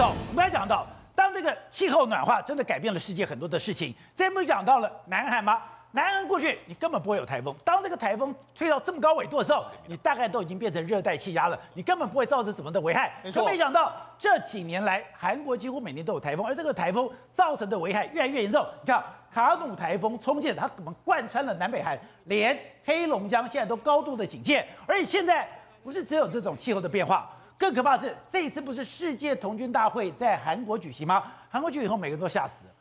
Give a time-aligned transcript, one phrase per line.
[0.00, 5.60] 走，我们还讲到，当这个气候暖化真的改变了世界很多的事情，这不讲到了南海吗？
[5.90, 13.12] 南岸过去你根本不会有台风，当这个台风吹到这么高纬度的时候，你大概都已经变成热带气压了，你根本不会造成什么的危害。
[13.30, 13.44] 可。
[13.44, 18.66] 没想到这几年来，韩国几乎每年都有台风，而这个台风造成的危害越来越严重。
[18.80, 24.66] 你看卡努台风冲进，它怎么贯穿了南北韩，连黑龙江现在都高度的警戒。
[24.86, 25.46] 而且现在
[25.84, 27.30] 不是只有这种气候的变化，
[27.60, 31.22] 更可怕的是这一次不是世界童军大会在韩国举行吗？
[31.50, 32.72] 韩国举以后，每个人都吓死了，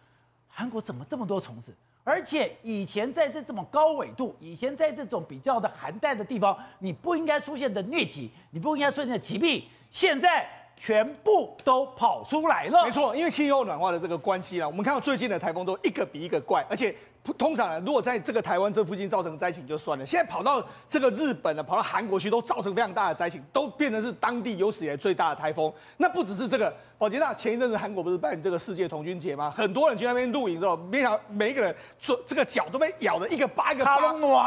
[0.48, 1.76] 韩国怎么这么多虫子？
[2.06, 12.86] 而且以前在这这么高纬度，以前在这种比较的寒带的地方，你不应该出现的疟疾，你不应该出现的疾病，现在全部都跑出来了。
[12.86, 16.96] 没错，因为气候暖化的这个关系啦，我们看到最近的台风都一个比一个怪，而且。
[17.38, 25.72] 通常呢，如果在这个台湾这附近造成灾情就算了，现在跑到这个日本了，跑到韩国去，都造成非常大的灾情，都变成是当地有史以来最大的台风。
[25.98, 29.54] 那不只是这个，宝杰，那前一阵子韩国不是办这个世界童军节吗？
[29.56, 33.98] 很多人去那边露营之后，没想到每一个人这这个脚都被咬了一个疤一个疤。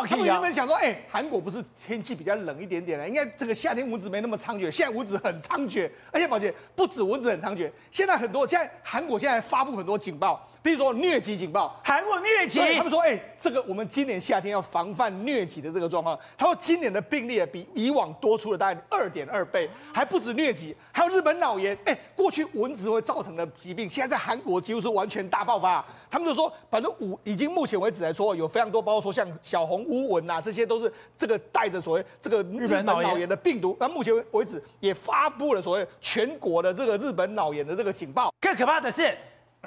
[0.09, 10.49] 他们原本想说，哎，韩国不是天气比较冷一点点了，应该这个夏天蚊子没那么猖獗，现在蚊子很猖獗，而且宝杰不止蚊子很猖獗，现在很多现在韩国现在发布很多警报。
[10.63, 16.17] 比如说疟疾警报，韩国疟疾，他们说，哎、欸，这个我们今年夏天要防范疟疾的这个状况。
[16.39, 21.77] 他说今年的病例比以往多出了大概二点二倍，还不止疟疾，还有日本脑炎。
[21.85, 25.85] 哎、欸，过去蚊子会造成的疾病，现在在韩国几乎是完全大爆发。
[26.09, 33.77] 他们就说，反正五已经目前为止来说，有非常多，包括说像小红乌蚊呐，这些都是这个带着所谓这个日本脑炎的病毒。
[33.81, 38.33] 那目前为止也发布了所谓全国的这个日本脑炎的这个警报。
[38.41, 39.13] 更可怕的是。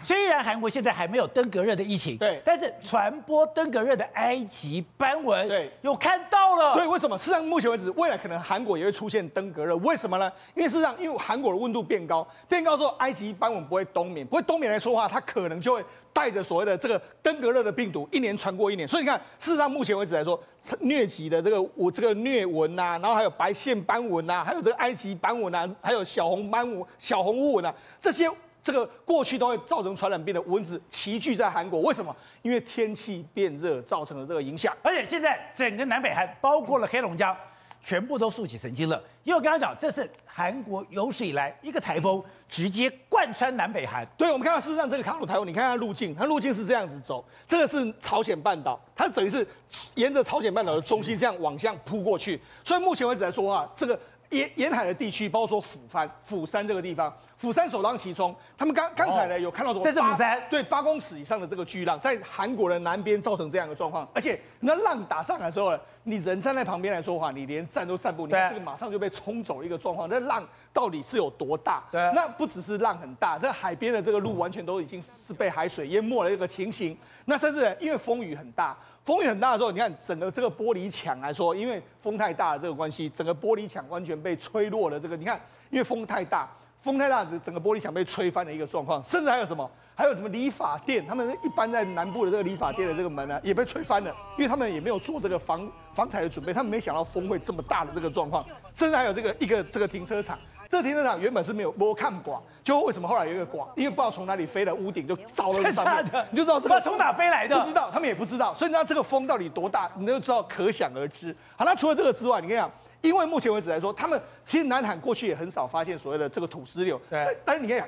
[0.03, 6.75] 虽然韩国现在还没有登革热的疫情，对，但是传播登革热的埃及斑蚊，对，有看到了。
[6.75, 7.17] 对，为什么？
[7.17, 9.73] 事实上，目前为止，未来可能韩国也会出现登革热。
[9.77, 10.29] 为什么呢？
[10.53, 18.85] 因为事实上，因为韩国的温度变高，变高之后，埃及斑蚊不会冬眠，不会冬眠来说话，它可能就会带着所谓的这个登革热的病毒，一年传过一年。
[18.85, 20.38] 所以你看，事实上，目前为止来说，
[20.81, 28.29] 疟疾的这个我这个疟蚊呐，然后还有白线斑蚊呐，还有这个埃及斑蚊呐，还有小红斑蚊、小红乌蚊呐，这些。
[28.65, 32.13] 这个过去都会造成传染病的蚊子齐聚在韩国，为什么？
[32.41, 34.75] 因为天气变热造成了这个影响。
[34.81, 37.37] 而且现在整个南北韩，包括了黑龙江，
[37.79, 38.99] 全部都竖起神经了。
[39.23, 44.03] 因为我刚刚讲，这是韩国有史以来一个台风直接贯穿南北韩。
[44.17, 49.47] 对，我们看到事实上这个卡努台风，你看它路径，它路径是这样子走，这个是朝鲜半岛，它等于是
[49.93, 52.41] 沿着朝鲜半岛的中心这样往向扑过去。
[52.63, 53.99] 所以目前为止来说啊，这个
[54.31, 57.15] 沿沿海的地区，包括说釜山、釜山这个地方。
[57.38, 59.84] 釜山首当其冲，他们刚刚才呢有看到什么？
[59.84, 70.07] 这是釜山，对，八公尺以上的这个巨浪，在韩国的南边造成这样的状况，而且那浪打上来的时候，你人站在旁边来说话，你连站都站不，你看这个马上就被冲走了一个状况。
[70.07, 71.84] 那浪到底是有多大？
[71.91, 76.97] 对，那不只是浪很大，这海边的这个路完全都已经是被海水淹没了一个情形。
[77.25, 84.97] 那甚至因为风雨很大，风雨很大的时候，你看整个这个玻璃墙来说，因为风太大的这个关系，整个玻璃墙完全被吹落了。
[84.97, 85.38] 这个你看，
[85.69, 86.50] 因为风太大。
[86.85, 89.68] 风太大，整个玻璃墙被吹翻的一个状况，甚至还有什么？
[89.96, 91.03] 还有什么理发店？
[91.07, 98.45] 他们一般在南部的这个理发店的这个门呢，也被吹翻了，因为他们也没有做这个防防台的准备，他们没想到风会这么大的这个状况。
[98.72, 100.38] 甚至还有这个一个这个停车场，
[100.69, 103.68] 这个停车场原本是没有没看管，就为什么后来有一个管？
[103.75, 107.59] 因为不知道从哪里飞的屋顶就照了上面，你就知道这个从哪飞来的？
[107.62, 108.53] 不知道，他们也不知道。
[108.53, 111.35] 所以你知道这个风到底多大，你就知道可想而知。
[111.56, 112.69] 好，那除了这个之外，你跟你讲。
[113.05, 116.99] 因为目前为止来说，他们其实南韩过去也很少发现所谓的这个土石流。
[117.09, 117.25] 对。
[117.45, 117.88] 但是你看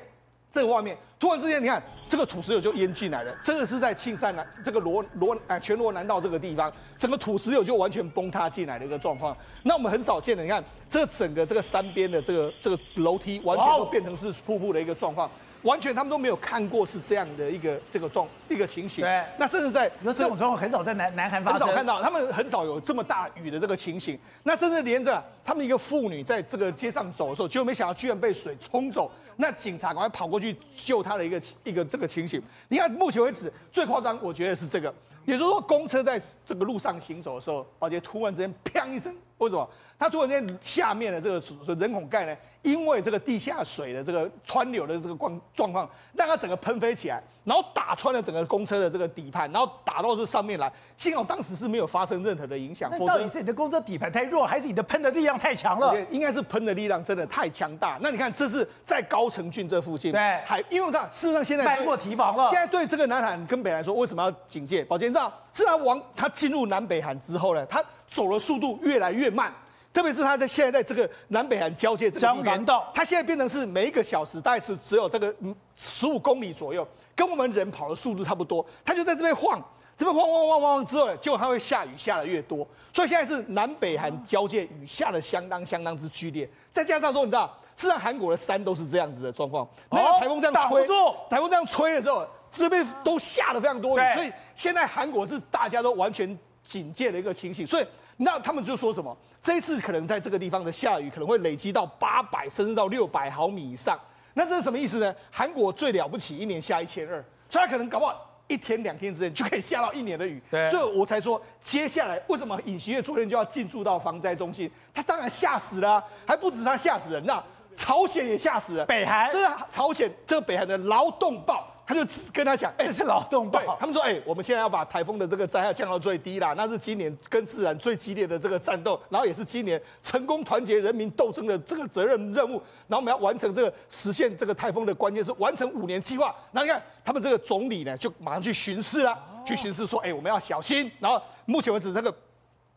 [0.51, 3.35] 这个画面，突然之间，你看这个土石流就淹进来了。
[3.43, 9.35] 这个是在庆善南这个罗罗哎全罗南道这个地方，整个土石流就完全崩塌进来的一个状况。
[9.63, 15.29] 那我们很少见的，你看这整个这个山边的这个这个楼梯，完全都变成是瀑布的一个状况。
[15.63, 19.03] 完全他们都没有看过是这样的一个这个状一个情形。
[19.03, 24.17] 对，那甚至在那这种状况很少在南南韩发生，很少看到，他们很少有这么大雨的这个情形。
[24.43, 29.11] 那甚至连着他们一个妇女在这个街上走的时候，结果没想到居然被水冲走。
[29.37, 32.41] 那警察赶快跑过去救她的一个一个这个情形。
[32.69, 34.91] 你看目前为止最夸张，我觉得是这个，
[35.25, 39.69] 也就是说公车在这个路上行走的时候，而且突然之间砰一声，为什么？
[39.99, 50.69] 它突然间下面的这个人孔盖呢，因为这个地下水的这个湍流的这个状状况，让它整个喷飞起来，然后打穿了整个公车的这个底盘，然后打到这上面来。
[50.97, 52.91] 幸好当时是没有发生任何的影响。
[52.91, 55.95] 那到底是你的公车底盘太弱，还是你的喷的力量太强了？
[56.09, 57.97] 应该是喷的力量真的太强大。
[58.01, 62.49] 那你看，这是在高城郡这附近，对，还因为它事实上现在太过提防了。
[62.49, 64.83] 现在对这个南韩跟北韩来说，为什么要警戒？
[64.83, 69.53] 宝杰你知道，自然往他进入南北韩之后呢，他走的速度越来越慢。
[69.93, 75.33] 特别是他在现在在这个南北韩交界这个地方，它现在变成是每一个小时大概是只有这个
[75.75, 76.87] 十五公里左右，
[77.17, 79.59] 跟我们人跑的速度差不多，它就在这边晃，
[79.97, 82.59] 这边晃晃晃晃之后呢，结果它会下雨下的越多，
[82.93, 90.87] 所以现在是南北韩交界，雨下的相当相当之剧烈，再加上说你知道，事实上韩国的山都是这样子的状况，那个台风这样吹，
[91.27, 97.85] 台风这样吹的时候，这边都下了非常多雨，所以现在韩国是大家都完全警戒的一个情形，所以。
[98.19, 99.15] 那他们就说什么？
[99.43, 103.95] 这一次可能在这个地方的下雨可能会累积到八百甚至到六百毫米以上。
[104.37, 105.13] 那这是什么意思呢？
[105.31, 107.13] 韩国最了不起，一年下一千二，
[107.49, 110.39] 所以他可能搞不好一天两天之内就可以下到一年的雨。
[110.51, 114.71] 对，所以我才说，接下来为什么尹锡悦昨天就要进驻到防灾中心？
[114.93, 117.43] 他当然吓死了，还不止他吓死人，那
[117.75, 118.85] 朝鲜也吓死了。
[118.85, 121.73] 北韩，这是朝鲜这个北韩的劳动报。
[121.87, 122.01] 他就
[122.33, 123.77] 跟他讲，哎、欸，这是劳动报。
[123.79, 132.61] 他们说，哎、欸，我们现在要把台风的这个灾害降到最低啦，那是今年跟自然最激烈的这个战斗，然后也是今年成功团结人民斗争的这个责任任务。
[132.87, 136.35] 然后我们要完成这个实现这个台风的关键是完成五年计划。
[136.51, 140.91] 那你看，他们这个总理呢，就马上去巡视了，去巡视说，哎、欸，我们要小心。
[140.99, 142.13] 然后目前为止，那个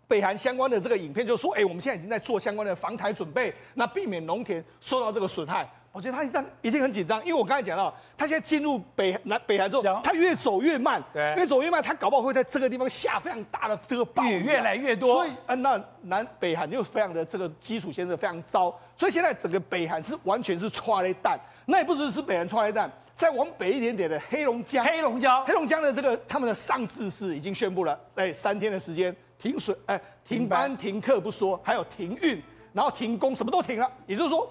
[0.06, 5.69] 北韩相关的这个影片就说，哎、欸，我们现在已经在做相关的防台准备，那避免农田受到这个损害。
[5.93, 15.15] 我觉得他一旦一定很紧张，因为我刚才讲到，他现在进入北南北韩之后，他越走越慢，对，越走越慢，他搞不好会在这个地方下非常大的这个暴雨，越，越来越多。
[15.15, 21.37] 所以，嗯，那南北韩又非常的这个基础建设非常糟，所以现在整个北韩是完全是剉咧等。
[21.67, 32.41] 那也不只是北韩剉咧等，再往北一点点的黑龙江，黑龙江，黑龙江的这个他们的上智市已经宣布了，哎，三天的时间停水，哎，停班停课不说，还有停运，
[32.73, 34.49] 然后停工，什么都停了，也就是说。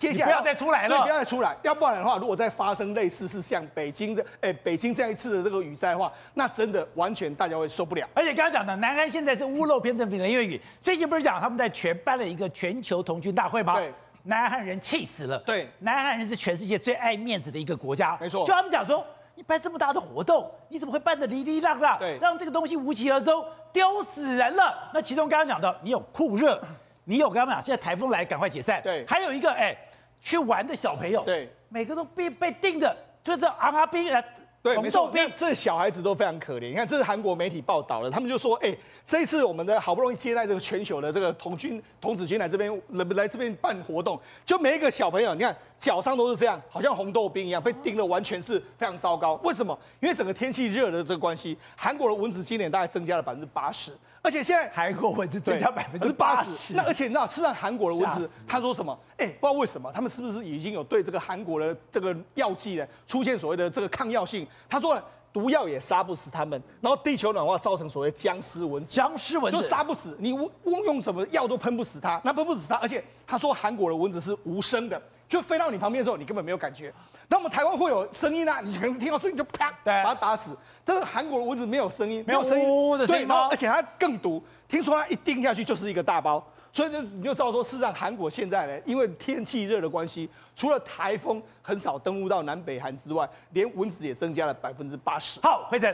[0.00, 8.08] 接下来不要再出来了，不要再出来，要不然的话，如果再发生类似是像北京的，哎，北京这样一次的这个雨灾的话，那真的完全大家会受不了。
[8.14, 10.58] 而且刚刚讲的，南韩现在是屋漏偏阵，连夜雨。
[10.82, 13.74] 最近不是讲他们在全办了一个全球童军大会吗？
[13.74, 13.92] 对，
[14.22, 15.38] 南韩人气死了。
[15.40, 18.16] 对，南韩人是全世界最爱面子的一个国家。
[18.18, 19.04] 没错，就他们讲说，
[19.34, 21.98] 你办这么大的活动，你怎么会办得哩哩啦啦？
[21.98, 24.90] 对，让这个东西无疾而终，丢死人了。
[24.94, 26.58] 那其中刚刚讲到，你有酷热，
[27.04, 28.80] 你有刚刚讲现在台风来，赶快解散。
[28.82, 29.76] 对，还有一个哎。
[30.20, 34.22] 去玩的小朋友，对，每个都被被盯的，就是昂阿兵啊，
[34.62, 36.68] 对，没错，这小孩子都非常可怜。
[36.68, 49.40] 你看，这是韩国媒体报道的，他们就说，哎，这一次我们的好不容易接待这个全球的这个童军童子军来这边来来这边办活动，就每一个小朋友，你看脚上都是这样，好像红豆冰一样，被叮的完全是非常糟糕。
[49.42, 49.78] 为什么？
[50.00, 53.92] 因为整个天气热的这个关系，韩国的蚊子今年大概增加了百分之八十。
[54.22, 58.98] 而且现在韩国蚊子增加百分之八十，那而且你知道，事实上韩国的蚊子，他说什么？
[59.16, 64.46] 哎，不知道为什么，他们是不是已经有对这个韩国的这个药剂呢出现所谓的这个抗药性？
[64.68, 65.02] 他说呢，
[65.32, 69.58] 毒药也杀不死他们，然后地球暖化造成所谓僵尸蚊子，僵尸蚊子。
[69.58, 76.92] 就杀不死你，用用什么药都喷不死它，那喷不死它，而且他说韩国的蚊子是无声的，就飞到你旁边的时候，你根本没有感觉。
[77.30, 80.56] 那我们台湾会有声音啊，你可能听到声音就啪，把它打死。
[80.84, 95.38] 但是韩国的蚊子没有声音，没有声音，对，然后而且它更毒，听说它一叮下去就是一个大包，所以就你就知道说，事实上韩国现在呢，因为天气热的关系，除了台风很少登陆到南北韩之外，连蚊子也增加了百分之八十。
[95.40, 95.88] 好，辉诚，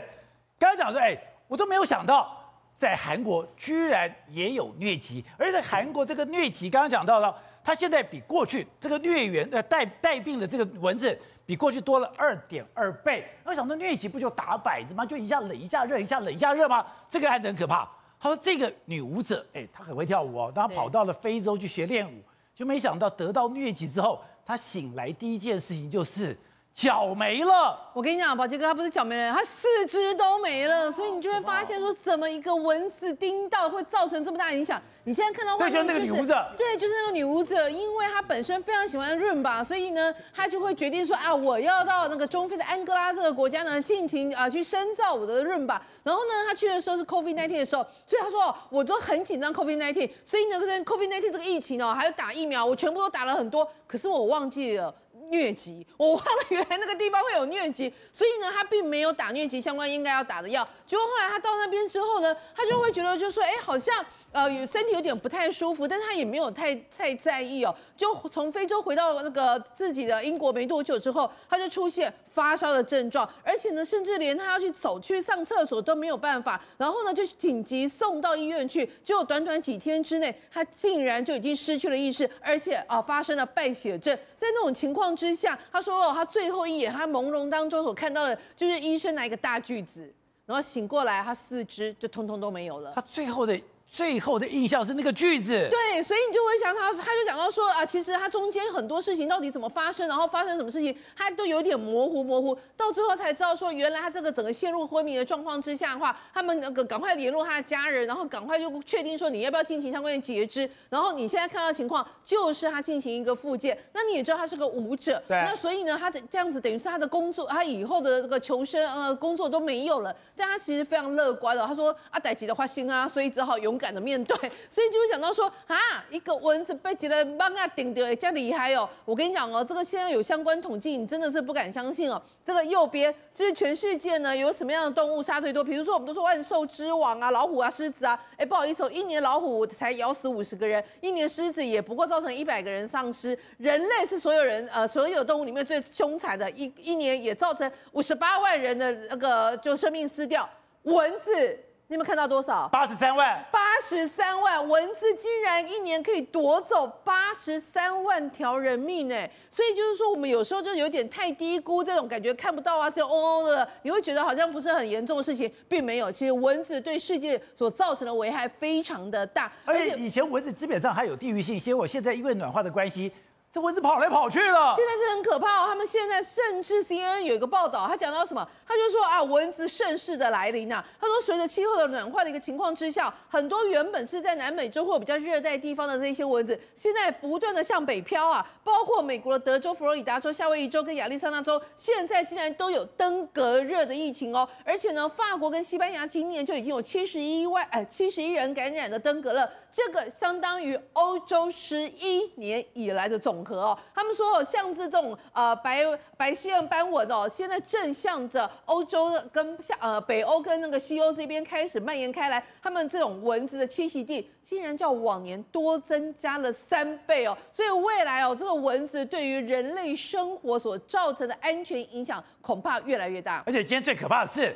[0.57, 1.15] 刚刚讲说，哎，
[1.47, 2.35] 我都没有想到，
[2.75, 7.35] 在韩国居然也有疟疾，而在韩国这个疟疾，刚刚讲到了。
[7.67, 13.29] 他现在比过去这个疟原呃带带病的这个蚊子比过去多了二点二倍。
[13.43, 15.05] 我想说疟疾不就打摆子吗？
[15.05, 16.85] 就一下冷一下热，一下冷一下热吗？
[17.09, 17.85] 这个案子很可怕。
[18.17, 22.23] 他说这个女舞者，哎，她很会跳舞哦，她跑到了非洲去学练舞，
[22.55, 26.37] 就没想到得到疟疾之后，她醒来第一件事情就是。
[26.77, 34.79] 脚没了，我跟你讲，宝杰哥他不是脚没了，他四肢都没了，所以你就会发现说，怎么一个蚊子叮到会造成这么大影响？
[35.03, 45.81] 你现在看到外面就是，就是那个女舞者，对，就是那个女舞者，因为她本身非常喜欢润吧，所以呢，她就会决定说啊，我要到那个中非的安哥拉这个国家呢，尽情啊去深造我的润吧。
[46.03, 54.93] 然后呢，她去的时候是 COVID-19 的时候，所以她说我都很紧张 COVID-19，所以呢，跟 COVID-19 这个疫情哦，还有打疫苗，我全部都打了很多，可是我忘记了。
[55.29, 60.67] 疟疾，我忘了原来那个地方会有疟疾，所以呢，他并没有打疟疾相关应该要打的药。
[60.85, 67.75] 结果后来他到那边之后呢，他就会觉得就说，哎，好像呃有身体有点不太舒服，但他也没有太太在意哦。
[67.95, 76.61] 就从非洲回到那个自己的英国没多久之后，他就出现发烧的症状，而且呢，甚至连他要去走去上厕所都没有办法。
[76.77, 84.15] 然后呢，就紧急送到医院去，结果短短几天之内，他竟然就已经失去了意识，而且啊发生了败血症。
[84.37, 90.13] 在那种情况之下，他说哦，他最后一眼，他朦胧当中所看到的，就是医生拿一个大锯子，
[90.45, 92.93] 然后醒过来，他四肢就通通都没有了。
[92.93, 124.35] 他最后的最后的印象是那个句子，对，所以你就会想他，他就讲到说啊，其实他中间很多事情到底怎么发生，然后发生什么事情，他都有点模糊模糊，到最后才知道说，原来他这个整个陷入昏迷的状况之下的话，他们那个赶快联络他的家人，然后赶快就确定说你要不要进行相关的截肢，然后你现在看到的情况就是他进行一个复健，那你也知道他是个舞者，对，那所以呢，他的这样子等于是他的工作，他以后的这个求生呃工作都没有了，但他其实非常乐观的，他说啊，逮急的花心啊，所以只好勇敢的面对。
[124.69, 125.77] 所以就会想到说啊，
[126.09, 128.89] 一个蚊子被几个蠓啊叮的，这样厉害哦！
[129.05, 132.21] 我跟你讲哦，这个现在有相关统计，你真的是不敢相信哦。
[132.45, 135.63] 这个右边就是全世界呢有什么样的动物杀最多？
[135.63, 138.17] 比如说我们都说万兽之王啊，老虎啊、狮子啊。
[138.37, 143.37] 哎，不好意思哦，一年老虎才咬死五十个人，一年狮子也不过造成一百个人丧尸。
[143.57, 150.47] 人类是所有人呃所有动物里面最凶残的，一一年也造成五十八万人的那个就生命失掉。
[150.83, 151.59] 蚊子。
[151.89, 152.67] 你们看到多少？
[152.67, 153.41] 八十三万。
[153.49, 159.15] 八十三万，蚊子竟然一年可以夺走八十三万条人命呢！
[159.49, 166.11] 所以就是说，我们有时候就有点太低估这种感觉，看不到啊，只有嗡嗡的，你会觉得好像不是很严重的事情，并没有。
[166.11, 173.09] 其实蚊子对世界所造成的危害非常的大，而且以前蚊子基本上还有地域性，结果现在因为暖化的关系。
[173.57, 175.65] 这蚊子跑来跑去了，现在是很可怕哦。
[175.65, 178.47] 他们现在甚至 CNN 有一个报道，他讲到什么？
[178.67, 180.85] 他就说啊，蚊子盛世的来临呐。
[181.01, 188.47] 他说，随着气候的暖化的一个情况之下，很多原本是在南美洲或比较热带地方的这些蚊子，现在不断的向北飘啊。
[188.63, 194.47] 包括美国的德州、佛罗里达州、夏威夷州跟亚利桑那州，现在竟然都有登革热的疫情哦。
[194.63, 203.79] 而且呢，法国跟西班牙今年就已经有七十一万哎七十一人感染的登革热，这个相当于欧洲十一年以来的总和哦。
[203.95, 205.85] 他们说，像这种呃白
[206.17, 212.43] 白细纹斑纹哦，现在正向着欧洲跟像呃北欧跟那个西欧这边开始蔓延开来。
[212.61, 217.37] 他们这种蚊子的栖息地竟然较往年多增加了三倍哦。
[217.53, 223.43] 所以未来哦，这个蚊子对于人类生活所造成的安全影响恐怕越来越大。
[223.45, 224.53] 而且今天最可怕的是，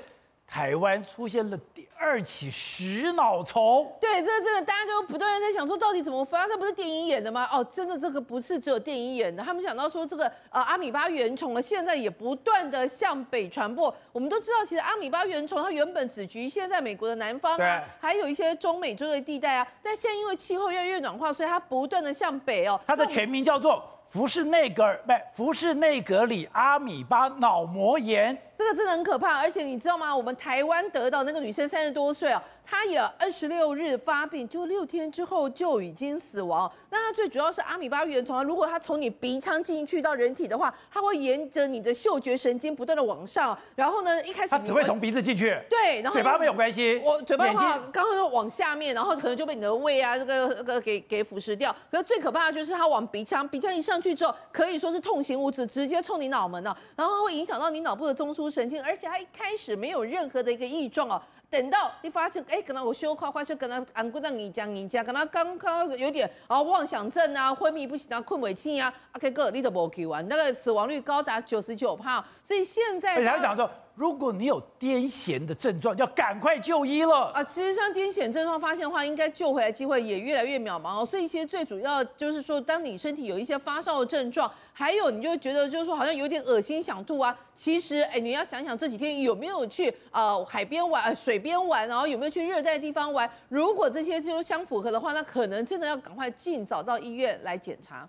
[0.52, 3.90] 台湾出现了第二起食脑虫。
[4.02, 6.46] 对，这个这个大家就不断的在想说，到底怎么发？
[6.46, 7.48] 这不是电影演的吗？
[7.54, 9.42] 哦，真的这个不是只有电影演的。
[9.42, 13.96] 他们想到说，这个呃阿米巴原虫呢，现在也不断的向北传播。
[14.12, 19.66] 我们都知道，其实阿米巴原虫它原本只局限在美国的南方啊，还有一些中美洲的地带啊。
[19.82, 22.78] 但现在因为气候越来越暖化，所以它不断的向北哦。
[22.86, 28.38] 它的全名叫做福氏内格尔，不，福氏内格里阿米巴脑膜炎。
[28.62, 30.16] 这个真的很可怕，而且你知道吗？
[30.16, 36.72] 我们台湾得到那个女生三十多岁啊，她也二十六日发病，就六天之后就已经死亡。
[36.92, 47.02] 那它最主要是阿米巴原虫啊，如果它从你鼻腔进去到人体的话，它会沿着你的嗅觉神经不断的往上，然后呢，一开始它只会从鼻子进去，对，然后嘴巴没有关系。
[47.04, 51.76] 我嘴巴的话，刚刚说往下面，然后可能就被你的胃啊这个这个给给腐蚀掉。
[51.90, 58.51] 可是最可怕的就是它往鼻腔，鼻腔一上去之后，可以说是痛行无止，直接冲你脑门了，然后会影响到你脑部的中枢。
[58.52, 73.16] 神经，而且他一开始没有任何的一个异状哦，等到你发现，哎，可能我胸口发出可能按过那你讲你讲，可能刚刚有点啊妄想症啊，昏迷不醒啊，困尾气啊，，OK 哥你都没去完，那个死亡率高达九十九帕，所以现在。
[73.16, 73.70] 而且他讲说。
[73.96, 77.44] 如果你有癫痫的症状，要赶快就医了啊！
[77.44, 81.06] 其实像癫痫症状发现的话，应该救回来机会也越来越渺茫哦。
[81.06, 93.30] 所以其实最主要就是说，当你身体有一些发烧的症状，还有你就觉得就是说好像有点恶心想吐啊，其实哎，你要想想这几天有没有去呃海边玩、水边玩，然后有没有去热带地方玩？
[93.50, 98.08] 如果这些就相符合的话，那可能真的要赶快尽早到医院来检查。